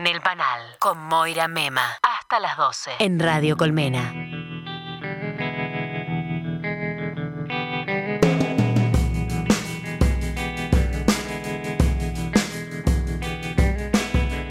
[0.00, 1.98] En el Panal, con Moira Mema.
[2.00, 2.92] Hasta las 12.
[3.00, 4.14] En Radio Colmena.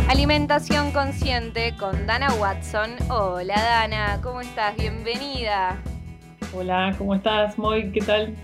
[0.08, 2.92] Alimentación Consciente con Dana Watson.
[3.10, 4.76] Hola Dana, ¿cómo estás?
[4.78, 5.82] Bienvenida.
[6.54, 7.92] Hola, ¿cómo estás, Moy?
[7.92, 8.36] ¿Qué tal?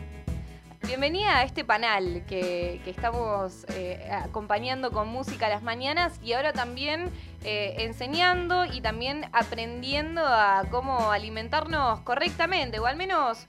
[0.88, 6.54] Bienvenida a este panel que, estamos eh, acompañando con música a las mañanas y ahora
[6.54, 7.10] también
[7.44, 13.46] eh, enseñando y también aprendiendo a cómo alimentarnos correctamente, o al menos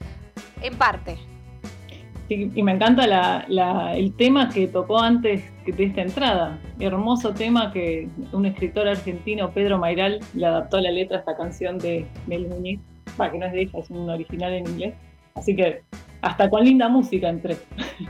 [0.63, 1.17] en parte.
[2.27, 3.45] y me encanta
[3.93, 6.59] el tema que tocó antes de esta entrada.
[6.79, 11.77] Hermoso tema que un escritor argentino, Pedro Mairal, le adaptó la letra a esta canción
[11.77, 12.79] de Mel Muñiz,
[13.31, 14.95] que no es de ella, es un original en inglés.
[15.35, 15.83] Así que
[16.27, 17.57] hasta con linda música entré.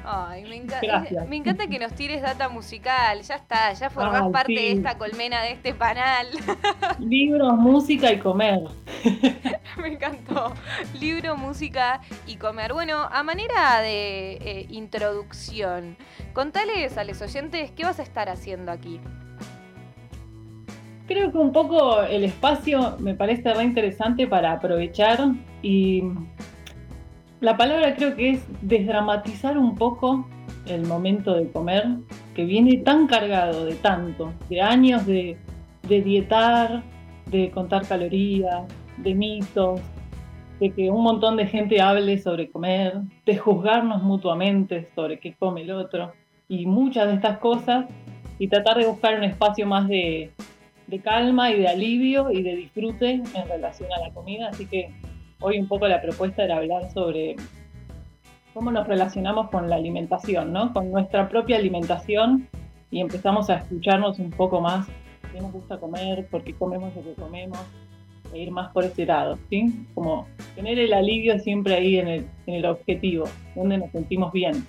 [0.03, 3.21] Ay, me, me encanta que nos tires data musical.
[3.21, 6.27] Ya está, ya formás parte de esta colmena, de este panal.
[6.99, 8.59] Libros, música y comer.
[9.81, 10.53] me encantó.
[10.99, 12.73] Libro, música y comer.
[12.73, 15.97] Bueno, a manera de eh, introducción,
[16.33, 18.99] contales a los oyentes qué vas a estar haciendo aquí.
[21.07, 25.19] Creo que un poco el espacio me parece re interesante para aprovechar
[25.61, 26.03] y
[27.39, 30.27] la palabra creo que es desdramatizar un poco
[30.65, 31.85] el momento de comer,
[32.35, 35.37] que viene tan cargado de tanto, de años de,
[35.87, 36.83] dietar,
[37.27, 38.63] de contar calorías,
[38.97, 39.79] de mitos,
[40.59, 45.61] de que un montón de gente hable sobre comer, de juzgarnos mutuamente sobre qué come
[45.61, 46.13] el otro,
[46.49, 47.85] y muchas de estas cosas,
[48.39, 50.31] y tratar de buscar un espacio más de,
[50.87, 54.49] de calma y de alivio y de disfrute en relación a la comida.
[54.49, 54.91] Así que
[55.39, 57.35] hoy un poco la propuesta era hablar sobre
[58.53, 60.73] cómo nos relacionamos con la alimentación, ¿no?
[60.73, 62.47] Con nuestra propia alimentación
[62.89, 64.87] y empezamos a escucharnos un poco más
[65.31, 67.59] qué nos gusta comer, por qué comemos lo que comemos,
[68.33, 69.85] e ir más por ese lado, ¿sí?
[69.93, 73.25] Como tener el alivio siempre ahí en el, en el objetivo,
[73.55, 74.65] donde nos sentimos bien.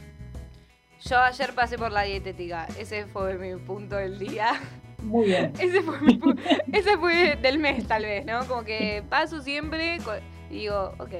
[1.00, 4.60] Yo ayer pasé por la dietética, ese fue mi punto del día.
[5.02, 5.52] Muy bien.
[5.60, 5.98] ese, fue
[6.72, 8.44] ese fue del mes tal vez, ¿no?
[8.46, 9.98] Como que paso siempre
[10.50, 11.12] y digo, ok,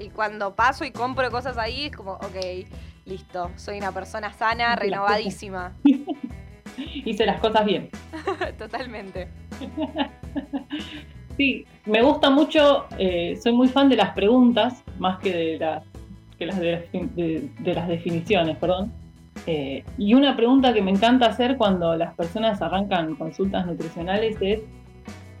[0.00, 2.66] y, cuando paso y compro cosas ahí, es como, ok,
[3.04, 5.74] listo, soy una persona sana, renovadísima.
[7.04, 7.88] Hice las cosas bien.
[8.58, 9.28] Totalmente.
[11.36, 15.84] sí, me gusta mucho, eh, soy muy fan de las preguntas, más que de las,
[16.38, 18.92] que las, de, las definiciones, perdón.
[19.46, 24.60] Eh, y una pregunta que me encanta hacer cuando las personas arrancan consultas nutricionales es,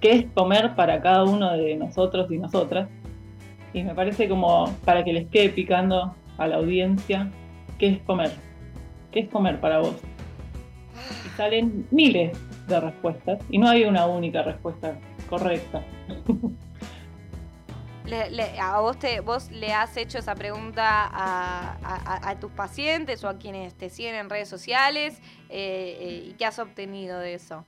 [0.00, 2.88] ¿qué es comer para cada uno de nosotros y nosotras?
[3.72, 7.30] Y me parece como para que les quede picando a la audiencia,
[7.78, 8.30] ¿qué es comer?
[9.12, 9.96] ¿Qué es comer para vos?
[11.26, 14.98] Y salen miles de respuestas y no hay una única respuesta
[15.28, 15.82] correcta.
[18.60, 23.74] ¿A vos, te, vos le has hecho esa pregunta a, tus pacientes o a quienes
[23.74, 25.20] te siguen en redes sociales?
[25.50, 27.66] Eh, eh, ¿Y qué has obtenido de eso?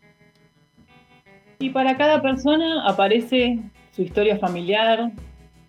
[1.58, 3.58] Y para cada persona aparece
[3.90, 5.12] su historia familiar,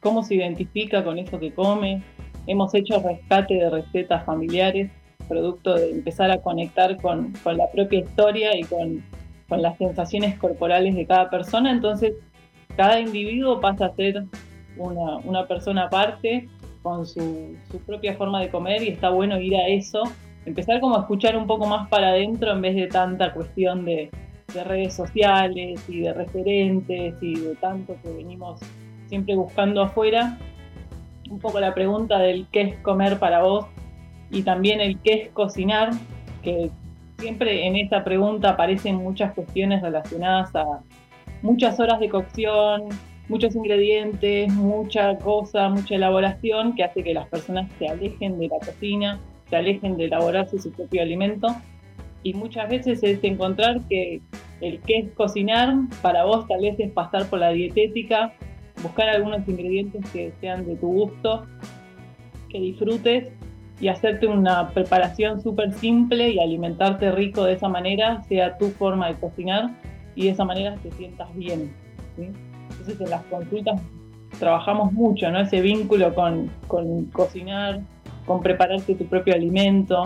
[0.01, 2.03] cómo se identifica con eso que come.
[2.47, 4.91] Hemos hecho rescate de recetas familiares,
[5.29, 9.03] producto de empezar a conectar con, la propia historia y con,
[9.61, 11.71] las sensaciones corporales de cada persona.
[11.71, 12.13] Entonces,
[12.75, 14.25] cada individuo pasa a ser
[14.77, 16.49] una, persona aparte
[16.81, 20.03] con su, propia forma de comer y está bueno ir a eso,
[20.45, 24.09] empezar como a escuchar un poco más para adentro en vez de tanta cuestión de,
[24.53, 28.61] de redes sociales y de referentes y de tanto que venimos
[29.11, 30.37] siempre buscando afuera,
[31.29, 33.65] un poco la pregunta del qué es comer para vos
[34.29, 35.89] y también el qué es cocinar,
[36.41, 36.71] que
[37.19, 40.79] siempre en esta pregunta aparecen muchas cuestiones relacionadas a
[41.41, 42.83] muchas horas de cocción,
[43.27, 48.59] muchos ingredientes, mucha cosa, mucha elaboración que hace que las personas se alejen de la
[48.59, 51.49] cocina, se alejen de elaborarse su propio alimento.
[52.23, 54.21] Y muchas veces es encontrar que
[54.61, 58.33] el qué es cocinar para vos tal vez es pasar por la dietética
[58.81, 61.45] buscar algunos ingredientes que sean de tu gusto,
[62.49, 63.31] que disfrutes
[63.79, 69.07] y hacerte una preparación súper simple y alimentarte rico de esa manera, sea tu forma
[69.07, 69.71] de cocinar
[70.15, 71.73] y de esa manera te sientas bien.
[72.17, 73.81] Entonces en las consultas
[74.39, 75.39] trabajamos mucho, ¿no?
[75.39, 76.51] Ese vínculo con,
[77.11, 77.81] cocinar,
[78.25, 80.03] con prepararte tu propio alimento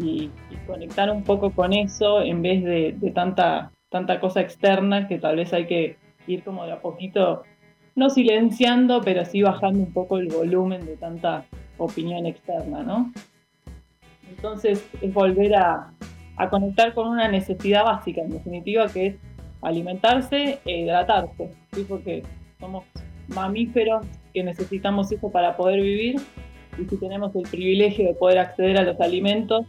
[0.00, 0.30] y,
[0.66, 5.36] conectar un poco con eso en vez de, de, tanta, tanta cosa externa que tal
[5.36, 5.96] vez hay que
[6.26, 7.42] ir como de a poquito
[7.98, 11.44] no silenciando, pero sí bajando un poco el volumen de tanta
[11.78, 13.12] opinión externa, ¿no?
[14.30, 15.90] Entonces es volver a,
[16.48, 19.16] conectar con una necesidad básica, en definitiva, que es
[19.60, 21.84] alimentarse e hidratarse, ¿sí?
[21.88, 22.22] porque
[22.60, 22.84] somos
[23.34, 26.20] mamíferos que necesitamos eso para poder vivir
[26.78, 29.66] y si tenemos el privilegio de poder acceder a los alimentos,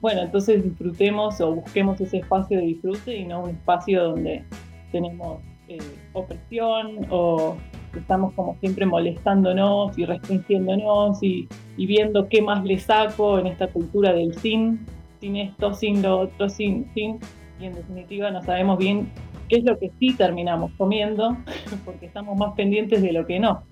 [0.00, 4.42] bueno, entonces disfrutemos o busquemos ese espacio de disfrute y no un espacio donde
[4.90, 5.78] tenemos eh,
[6.12, 7.56] opresión o
[7.96, 14.12] estamos como siempre molestándonos y restringiéndonos y, viendo qué más le saco en esta cultura
[14.12, 14.86] del sin,
[15.20, 17.18] sin esto, sin lo otro, sin, sin,
[17.60, 19.10] y en definitiva no sabemos bien
[19.48, 21.36] qué es lo que sí terminamos comiendo,
[21.84, 23.62] porque estamos más pendientes de lo que no.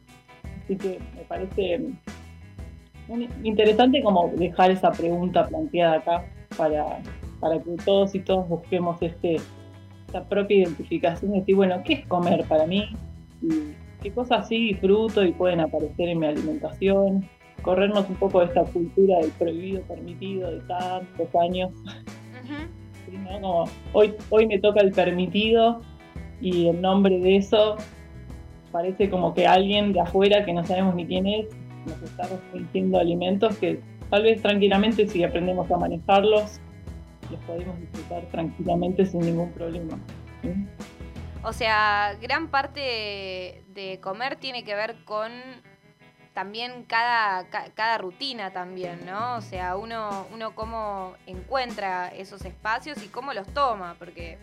[0.64, 1.80] Así que me parece
[3.42, 6.24] interesante como dejar esa pregunta planteada acá
[6.56, 7.00] para,
[7.38, 9.36] para que todos y todos busquemos este,
[10.14, 12.88] esta propia identificación de decir, bueno, ¿qué es comer para mí?
[13.42, 17.28] Y qué cosas sí disfruto y pueden aparecer en mi alimentación.
[17.62, 21.72] Corrernos un poco de esta cultura del prohibido, permitido de tantos años.
[23.40, 25.80] Como hoy, hoy me toca el permitido
[26.40, 27.76] y en nombre de eso
[28.72, 31.46] parece como que alguien de afuera que no sabemos ni quién es
[31.86, 33.78] nos está restringiendo alimentos que
[34.10, 36.60] tal vez tranquilamente si aprendemos a manejarlos
[37.34, 39.98] los podemos disfrutar tranquilamente sin ningún problema.
[41.42, 45.30] O sea, gran parte de comer tiene que ver con
[46.32, 49.36] también cada, cada rutina también, ¿no?
[49.36, 54.38] O sea, uno, uno cómo encuentra esos espacios y cómo los toma, porque,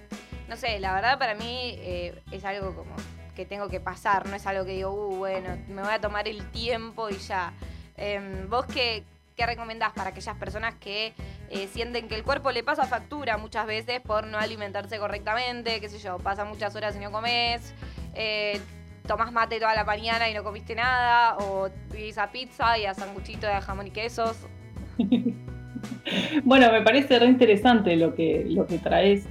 [0.47, 2.95] no sé, la verdad para mí eh, es algo como
[3.35, 6.27] que tengo que pasar, no es algo que digo, uh, bueno, me voy a tomar
[6.27, 7.53] el tiempo y ya.
[7.97, 9.03] Em, ¿Vos qué,
[9.41, 11.13] qué recomendás para aquellas personas que
[11.49, 15.89] eh, sienten que el cuerpo le pasa factura muchas veces por no alimentarse correctamente, qué
[15.89, 17.73] sé yo, pasa muchas horas y no comes,
[18.13, 18.61] eh,
[19.07, 22.93] tomás mate toda la mañana y no comiste nada, o vivís a pizza y a
[22.93, 24.47] sanguchito de jamón y quesos.
[26.43, 29.25] bueno, me parece re interesante lo que, lo que traes,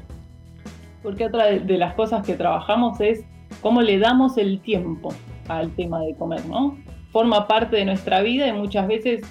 [1.05, 3.25] porque otra de las cosas que trabajamos es
[3.61, 5.15] cómo le damos el tiempo
[5.47, 6.77] al tema de comer, ¿no?
[7.13, 9.23] Forma parte de nuestra vida y muchas veces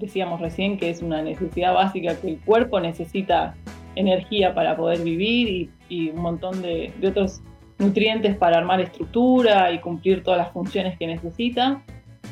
[0.00, 3.54] decíamos recién que es una necesidad básica que el cuerpo necesita
[3.94, 7.42] energía para poder vivir y, un montón de, otros
[7.78, 11.82] nutrientes para armar estructura y cumplir todas las funciones que necesita.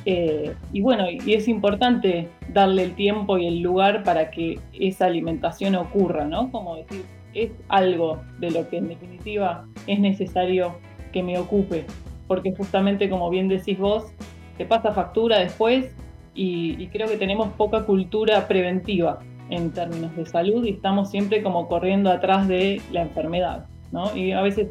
[0.05, 5.06] Eh, y bueno, y es importante darle el tiempo y el lugar para que esa
[5.06, 6.50] alimentación ocurra, ¿no?
[6.50, 7.05] Como decir,
[7.35, 10.76] es algo de lo que en definitiva es necesario
[11.12, 11.85] que me ocupe,
[12.26, 14.12] porque justamente como bien decís vos,
[14.56, 15.94] te pasa factura después
[16.34, 19.20] y, creo que tenemos poca cultura preventiva
[19.50, 24.14] en términos de salud y estamos siempre como corriendo atrás de la enfermedad, ¿no?
[24.16, 24.69] Y a veces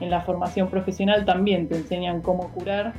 [0.00, 2.94] en la formación profesional también te enseñan cómo curar,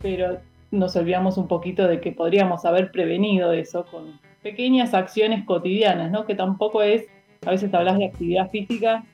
[0.00, 0.38] pero
[0.70, 6.24] nos olvidamos un poquito de que podríamos haber prevenido eso con pequeñas acciones cotidianas, ¿no?
[6.24, 7.06] Que tampoco es,
[7.46, 9.04] a veces hablas de actividad física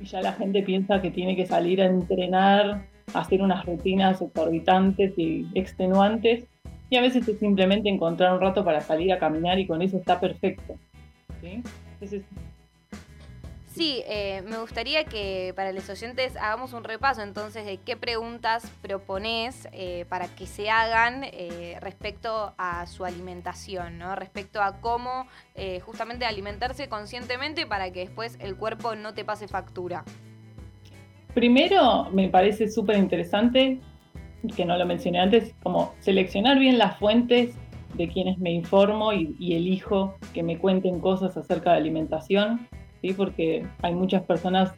[0.00, 5.12] y ya la gente piensa que tiene que salir a entrenar, hacer unas rutinas exorbitantes
[5.16, 6.48] y extenuantes,
[6.92, 9.96] y a veces es simplemente encontrar un rato para salir a caminar y con eso
[9.96, 10.74] está perfecto.
[13.74, 14.02] ¿sí?
[14.06, 19.68] Eh, me gustaría que para los oyentes hagamos un repaso entonces de qué preguntas propones
[19.72, 24.14] eh, para que se hagan eh, respecto a su alimentación, ¿no?
[24.14, 25.26] respecto a cómo
[25.80, 30.04] justamente alimentarse conscientemente para que después el cuerpo no te pase factura.
[31.32, 33.80] Primero, me parece súper interesante
[34.56, 37.56] que no lo mencioné antes, como seleccionar bien las fuentes
[37.94, 42.66] de quienes me informo y, elijo que me cuenten cosas acerca de alimentación,
[43.00, 43.12] ¿sí?
[43.12, 44.74] porque hay muchas personas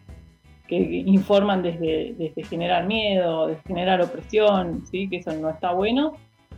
[0.67, 5.09] que informan desde, desde generar miedo, desde generar opresión, ¿sí?
[5.09, 6.15] que eso no está bueno.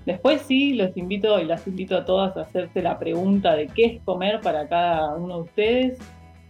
[0.06, 3.84] Después sí, los invito y las invito a todas a hacerse la pregunta de qué
[3.86, 5.98] es comer para cada uno de ustedes,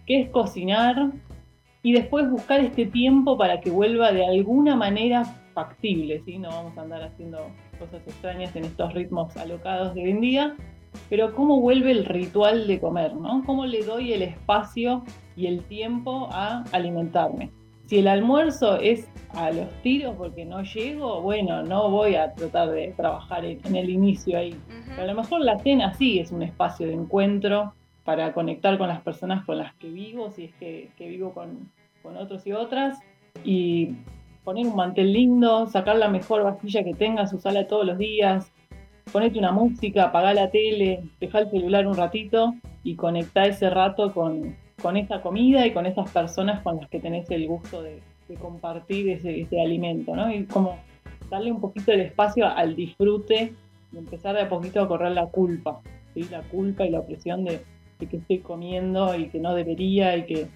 [0.05, 1.11] qué es cocinar,
[1.81, 5.23] y después buscar este tiempo para que vuelva de alguna manera
[5.57, 6.37] factible, ¿sí?
[6.37, 7.49] No vamos a andar haciendo
[7.79, 10.55] cosas extrañas en estos ritmos alocados de hoy en día,
[11.09, 13.41] pero cómo vuelve el ritual de comer, ¿no?
[13.43, 15.03] ¿Cómo le doy el espacio
[15.35, 17.49] y el tiempo a alimentarme?
[17.87, 22.69] Si el almuerzo es a los tiros porque no llego, bueno, no voy a tratar
[22.69, 24.55] de trabajar en, el inicio ahí.
[24.89, 27.73] Pero a lo mejor la cena sí es un espacio de encuentro
[28.03, 31.71] para conectar con las personas con las que vivo, si es que, vivo con,
[32.03, 32.99] con otros y otras.
[33.43, 33.95] Y
[34.47, 38.49] poner un mantel lindo, sacar la mejor vajilla que tengas, usarla todos los días,
[39.11, 44.13] ponete una música, apagar la tele, dejar el celular un ratito y conectar ese rato
[44.13, 48.01] con, con esa comida y con esas personas con las que tenés el gusto de,
[48.39, 50.33] compartir ese, alimento, ¿no?
[50.33, 50.77] Y como
[51.29, 53.51] darle un poquito de espacio al disfrute
[53.91, 55.81] y empezar de a poquito a correr la culpa,
[56.13, 56.25] ¿sí?
[56.31, 57.63] La culpa y la opresión de,
[57.99, 60.47] que estoy comiendo y que no debería y que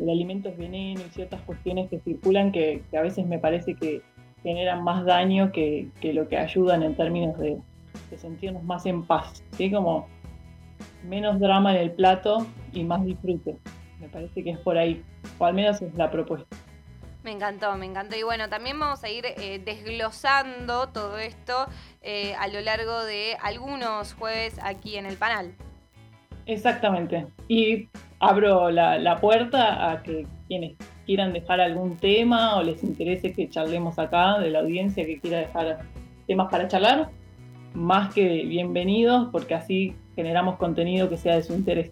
[0.00, 4.02] el alimento es veneno y ciertas cuestiones que circulan que, a veces me parece que
[4.42, 7.58] generan más daño que, lo que ayudan en términos de,
[8.16, 9.70] sentirnos más en paz, ¿sí?
[9.70, 10.08] Como
[11.04, 13.56] menos drama en el plato y más disfrute.
[14.00, 15.02] Me parece que es por ahí,
[15.38, 16.56] o al menos es la propuesta.
[17.22, 18.16] Me encantó, me encantó.
[18.16, 21.66] Y bueno, también vamos a ir eh, desglosando todo esto
[22.00, 25.54] eh, a lo largo de algunos jueves aquí en el panel.
[26.46, 27.26] Exactamente.
[27.48, 27.88] Y
[28.20, 33.98] abro la, puerta a que quienes quieran dejar algún tema o les interese que charlemos
[33.98, 35.80] acá, de la audiencia que quiera dejar
[36.26, 37.10] temas para charlar,
[37.74, 41.90] más que bienvenidos, porque así generamos contenido que sea de su interés.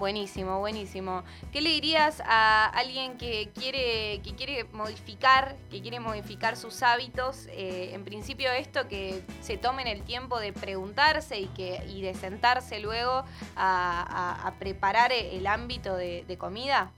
[0.00, 1.24] Buenísimo, buenísimo.
[1.52, 7.48] ¿Qué le dirías a alguien que quiere, que quiere modificar, que quiere modificar sus hábitos?
[7.52, 12.14] Eh, en principio esto, que se tomen el tiempo de preguntarse y, que, y de
[12.14, 13.24] sentarse luego
[13.56, 16.92] a, preparar el ámbito de, comida.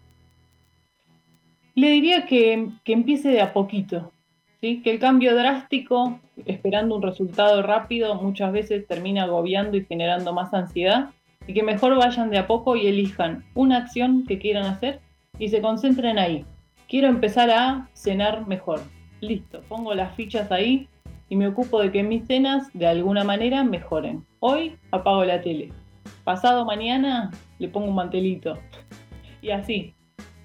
[1.75, 4.13] Le diría que, que, empiece de a poquito,
[4.61, 4.81] ¿sí?
[4.81, 10.55] que el cambio drástico, esperando un resultado rápido, muchas veces termina agobiando y generando más
[10.55, 11.11] ansiedad
[11.47, 15.01] y que mejor vayan de a poco y elijan una acción que quieran hacer
[15.39, 16.45] y se concentren ahí.
[16.89, 18.81] Quiero empezar a cenar mejor.
[19.21, 20.89] Listo, pongo las fichas ahí
[21.29, 24.25] y me ocupo de que mis cenas de alguna manera mejoren.
[24.41, 25.73] Hoy apago la tele.
[26.25, 28.59] Pasado mañana le pongo un mantelito.
[29.41, 29.95] Y así.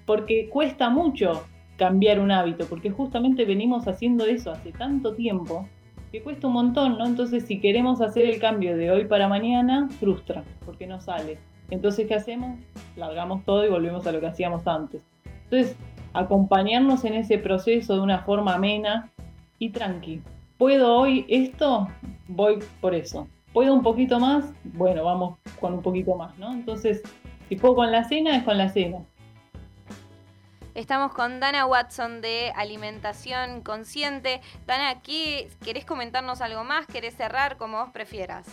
[0.06, 1.44] Porque cuesta mucho
[1.76, 5.68] cambiar un hábito, porque justamente venimos haciendo eso hace tanto tiempo
[6.10, 7.06] que cuesta un montón, ¿no?
[7.06, 11.38] Entonces, si queremos hacer el cambio de hoy para mañana, frustra, porque no sale.
[11.70, 12.58] Entonces, ¿qué hacemos?
[12.96, 15.02] Largamos todo y volvemos a lo que hacíamos antes.
[15.44, 15.76] Entonces,
[16.14, 19.10] acompañarnos en ese proceso de una forma amena
[19.58, 20.22] y tranqui.
[20.56, 21.88] ¿Puedo hoy esto?
[22.26, 23.28] Voy por eso.
[23.52, 24.52] ¿Puedo un poquito más?
[24.64, 26.52] Bueno, vamos con un poquito más, ¿no?
[26.52, 27.02] Entonces,
[27.48, 28.98] si puedo con la cena, es con la cena.
[30.78, 34.40] Estamos con Dana Watson de Alimentación Consciente.
[34.64, 36.86] Dana, ¿querés comentarnos algo más?
[36.86, 38.46] ¿Querés cerrar como vos prefieras?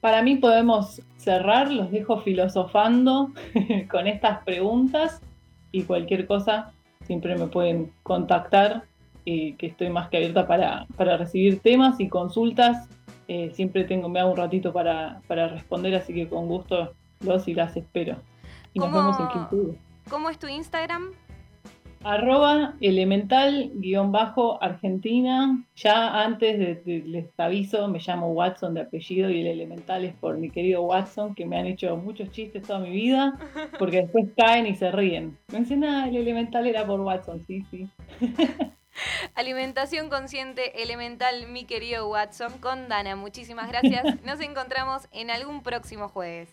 [0.00, 3.32] Para mí podemos cerrar, los dejo filosofando
[3.90, 5.20] con estas preguntas
[5.72, 6.70] y cualquier cosa
[7.04, 8.84] siempre me pueden contactar
[9.24, 10.86] y que estoy más que abierta para,
[11.16, 12.88] recibir temas y consultas.
[13.26, 17.54] Eh, siempre tengo, me hago un ratito para, responder, así que con gusto los y
[17.54, 18.14] las espero.
[18.72, 19.89] Y nos vemos en Quintudo.
[20.08, 21.12] ¿Cómo es tu Instagram?
[22.02, 25.62] Arroba elemental-argentina.
[25.76, 30.38] Ya antes de, les aviso, me llamo Watson de apellido y el elemental es por
[30.38, 33.38] mi querido Watson, que me han hecho muchos chistes toda mi vida,
[33.78, 35.36] porque después caen y se ríen.
[35.52, 37.86] Me dicen, ah, el elemental era por Watson, sí, sí.
[39.34, 43.16] Alimentación consciente elemental, mi querido Watson, con Dana.
[43.16, 44.04] Muchísimas gracias.
[44.24, 46.52] Nos encontramos en algún próximo jueves.